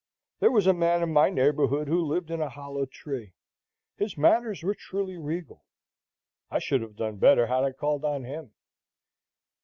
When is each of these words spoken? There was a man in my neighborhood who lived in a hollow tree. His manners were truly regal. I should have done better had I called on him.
There 0.39 0.49
was 0.49 0.65
a 0.65 0.73
man 0.73 1.03
in 1.03 1.13
my 1.13 1.29
neighborhood 1.29 1.87
who 1.87 2.03
lived 2.07 2.31
in 2.31 2.41
a 2.41 2.49
hollow 2.49 2.87
tree. 2.87 3.33
His 3.97 4.17
manners 4.17 4.63
were 4.63 4.73
truly 4.73 5.15
regal. 5.15 5.63
I 6.49 6.57
should 6.57 6.81
have 6.81 6.95
done 6.95 7.17
better 7.17 7.45
had 7.45 7.63
I 7.63 7.71
called 7.71 8.03
on 8.03 8.23
him. 8.23 8.51